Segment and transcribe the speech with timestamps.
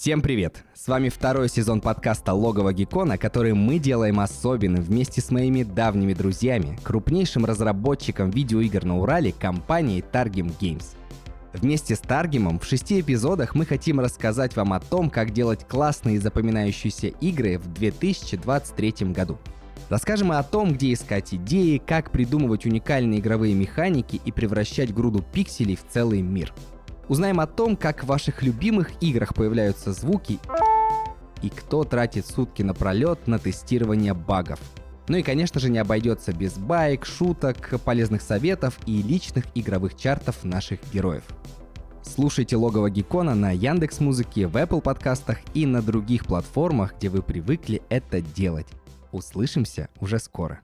[0.00, 0.64] Всем привет!
[0.74, 6.14] С вами второй сезон подкаста «Логово Геккона», который мы делаем особенным вместе с моими давними
[6.14, 10.96] друзьями, крупнейшим разработчиком видеоигр на Урале компанией Targim Games.
[11.52, 16.16] Вместе с Таргимом в шести эпизодах мы хотим рассказать вам о том, как делать классные
[16.16, 19.38] и запоминающиеся игры в 2023 году.
[19.90, 25.76] Расскажем о том, где искать идеи, как придумывать уникальные игровые механики и превращать груду пикселей
[25.76, 26.54] в целый мир.
[27.10, 30.38] Узнаем о том, как в ваших любимых играх появляются звуки
[31.42, 34.60] и кто тратит сутки напролет на тестирование багов.
[35.08, 40.44] Ну и, конечно же, не обойдется без байк, шуток, полезных советов и личных игровых чартов
[40.44, 41.24] наших героев.
[42.04, 47.22] Слушайте Логово Геккона на Яндекс Музыке, в Apple подкастах и на других платформах, где вы
[47.22, 48.68] привыкли это делать.
[49.10, 50.60] Услышимся уже скоро.